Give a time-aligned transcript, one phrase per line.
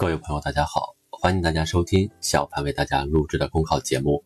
[0.00, 4.24] 各位朋友，大家好，欢迎大家收听小潘为大家录制的公考节目。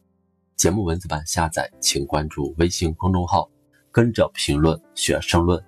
[0.55, 3.51] 节目文字版下载，请关注微信公众号，
[3.91, 5.61] 跟着评论学申论。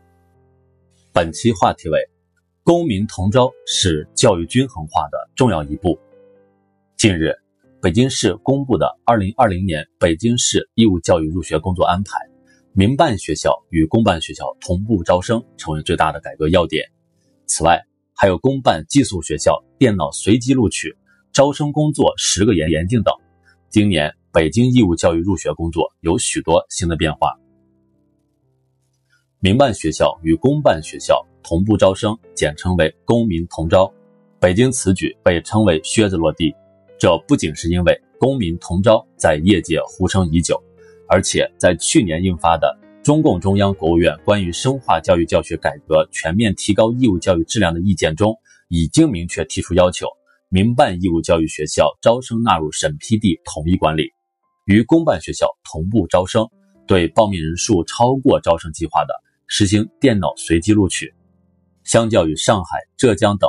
[1.12, 1.98] 本期话题为：
[2.62, 5.98] 公民同招是教育均衡化的重要一步。
[6.96, 7.34] 近日，
[7.82, 12.12] 北京市公布的2020年北京市义务教育入学工作安排，
[12.72, 16.92] 民办学校与公办学校同步招生成为最大的改革要点。
[17.46, 17.84] 此外，
[18.18, 20.96] 还有公办寄宿学校电脑随机录取、
[21.34, 23.14] 招生工作十个严严禁等。
[23.68, 27.34] 今年北京义务教育入学工作有许多新的变化。
[29.38, 33.92] 民办学校与公办学校同步招生，简称为“公民同招”。
[34.40, 36.54] 北京此举被称为“靴子落地”，
[36.98, 40.58] 这不仅是因为“公民同招”在业界呼声已久，
[41.06, 42.74] 而且在去年印发的。
[43.06, 48.36] 中共中央、国务院关于深化教育教学改革、全面提高义务教育质量的意见中，
[48.68, 50.08] 已经明确提出要求，
[50.48, 54.10] 民办义务教育学校招生纳入审批地统一管理，
[54.64, 56.48] 与公办学校同步招生，
[56.88, 59.14] 对报名人数超过招生计划的，
[59.46, 61.14] 实行电脑随机录取。
[61.84, 63.48] 相较于上海、浙江等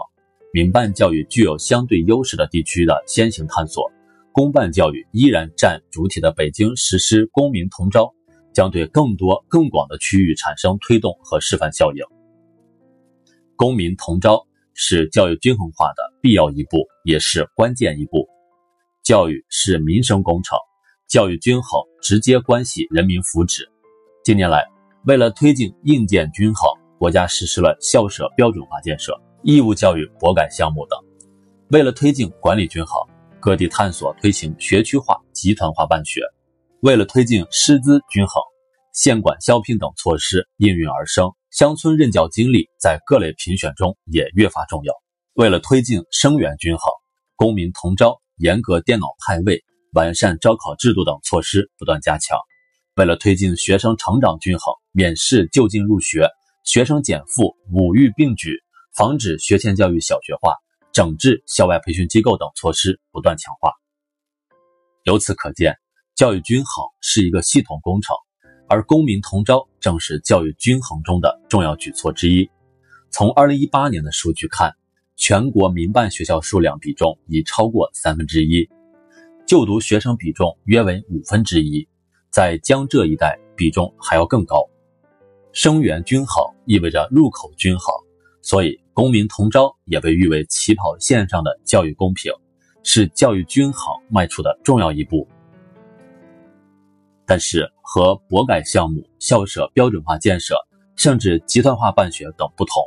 [0.54, 3.92] 民办教育具有相对优势的地区的先行探索，
[4.32, 8.14] 公办教育依然占主体的北京实施公民同招。
[8.58, 12.04] 将对更多、更广的区域产生推动和示范效应。
[13.56, 18.28] 公民同招是教育均衡化的必要一步，也是关键一步。
[19.04, 20.58] 教育是民生工程，
[21.08, 23.62] 教育均衡直接关系人民福祉。
[24.24, 24.66] 近年来，
[25.06, 30.98] 为了推进硬件均衡，国家实施了校舍标准化建设、义务教育博改项目等；
[31.70, 33.08] 为了推进管理均衡，
[33.40, 36.22] 各地探索推行学区化、集团化办学。
[36.82, 38.40] 为了推进师资均衡，
[38.98, 44.92] 县管消聘等措施应运而生，乡村任教经历在各类评选中也越发重要。
[45.34, 46.92] 为了推进生源均衡，
[47.36, 52.40] 公民同招、严格电脑派位、完善招考制度等措施不断加强。
[52.96, 56.28] 为了推进学生成长均衡，免试就近入学、
[56.64, 58.64] 学生减负、五育并举，
[58.96, 60.56] 防止学前教育小学化、
[60.92, 63.74] 整治校外培训机构等措施不断强化。
[65.04, 65.78] 由此可见。
[66.16, 68.16] 教育均衡是一个系统工程，
[68.70, 72.50] 而公民同招正是教育均衡中的重要举措之一。
[73.10, 74.76] 从2018年的数据看，
[75.16, 78.70] 全国民办学校数量比重已超过三分之一，
[79.46, 81.88] 就读学生比重约为五分之一，
[82.30, 84.64] 在江浙一带比重还要更高。
[85.54, 87.96] 生源均衡意味着入口均衡，
[88.42, 92.32] 所以公民同招也被誉为起跑线上的教育公平，
[92.84, 95.28] 是教育均衡迈出的重要一步。
[97.26, 100.58] 但是和博改项目、校舍标准化建设，
[100.98, 102.84] 甚至集团化办学等不同，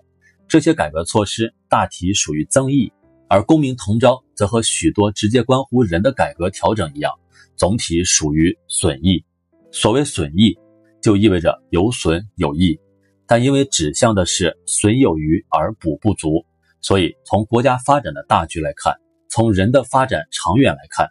[0.46, 2.92] 这些改革措施大体属于增益，
[3.26, 7.10] 而公民同招则和许多直接关乎人的改革调整一样，
[7.56, 9.24] 总体属于损益。
[9.72, 10.58] 所谓损益，
[11.00, 12.78] 就意味着有损有益，
[13.26, 16.44] 但因为指向的是损有余而补不足，
[16.82, 18.92] 所以从国家发展的大局来看，
[19.30, 21.08] 从人的发展长远来看。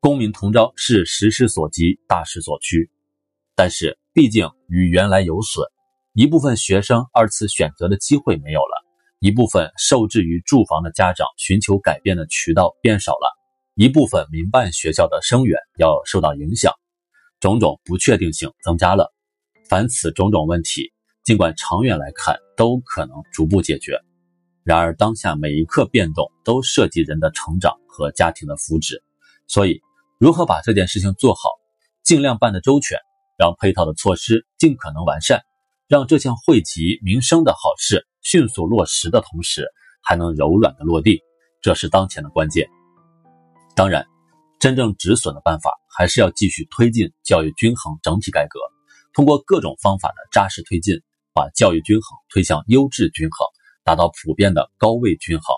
[0.00, 2.88] 公民同招是时势所及、大势所趋，
[3.56, 5.66] 但是毕竟与原来有损，
[6.12, 8.84] 一部分学生二次选择的机会没有了，
[9.18, 13.28] 一部分受制于住房的家长寻求改变的渠道变少了，
[13.74, 16.72] 一部分民办学校的生源要受到影响，
[17.40, 19.12] 种种不确定性增加了。
[19.68, 20.92] 凡此种种问题，
[21.24, 23.98] 尽管长远来看都可能逐步解决，
[24.64, 29.00] 然而当下每一刻变动都涉及人的成长和家庭的福祉，
[29.48, 29.80] 所以。
[30.18, 31.50] 如何把这件事情做好，
[32.02, 32.98] 尽量办得周全，
[33.36, 35.42] 让配套的措施尽可能完善，
[35.88, 39.66] 让这项惠及民生的好事迅速落实的同时，
[40.02, 41.20] 还能柔软的落地，
[41.62, 42.68] 这是当前的关键。
[43.74, 44.06] 当然，
[44.58, 48.58] 真正止损的办法，还是要继续推进教育均衡整体改革，
[49.12, 50.96] 通过各种方法的扎实推进，
[51.32, 53.46] 把教育均衡推向优质均衡，
[53.84, 55.54] 达到普遍的高位均衡。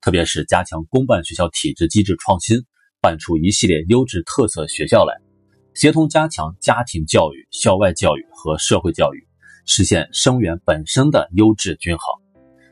[0.00, 2.64] 特别是加强公办学校体制机制创新。
[2.98, 5.14] 办出一系列优质特色学校来，
[5.76, 9.22] 协同加强家庭教育、校外教育和社会教育，
[9.66, 12.06] 实现生源本身的优质均衡。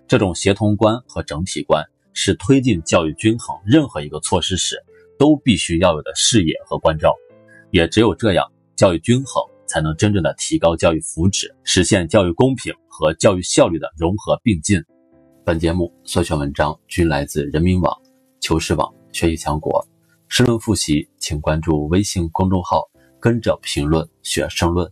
[0.09, 1.85] 这种协同观和整体观
[2.15, 4.83] 是推进教育均衡任何一个措施时
[5.19, 7.15] 都必须要有的视野和关照。
[7.73, 14.83] 也只有这样，教育均衡才能真正的提高教育福祉，实现教育公平和教育效率的融合并进。
[15.45, 17.95] 本节目所选文章均来自人民网、
[18.41, 19.87] 求是网、学习强国。
[20.27, 22.83] 申论复习，请关注微信公众号
[23.25, 24.87] “跟着评论学申论”。